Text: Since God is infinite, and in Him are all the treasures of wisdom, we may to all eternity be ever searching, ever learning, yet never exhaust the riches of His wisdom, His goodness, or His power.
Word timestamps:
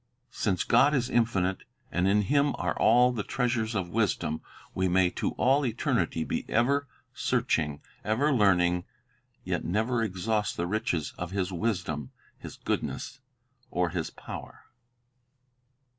Since 0.31 0.63
God 0.63 0.95
is 0.95 1.11
infinite, 1.11 1.61
and 1.91 2.07
in 2.07 2.23
Him 2.23 2.55
are 2.57 2.75
all 2.79 3.11
the 3.11 3.21
treasures 3.21 3.75
of 3.75 3.91
wisdom, 3.91 4.41
we 4.73 4.87
may 4.87 5.11
to 5.11 5.33
all 5.33 5.63
eternity 5.63 6.23
be 6.23 6.43
ever 6.49 6.87
searching, 7.13 7.81
ever 8.03 8.33
learning, 8.33 8.85
yet 9.43 9.63
never 9.63 10.01
exhaust 10.01 10.57
the 10.57 10.65
riches 10.65 11.13
of 11.19 11.29
His 11.29 11.51
wisdom, 11.51 12.09
His 12.35 12.57
goodness, 12.57 13.19
or 13.69 13.89
His 13.91 14.09
power. 14.09 14.61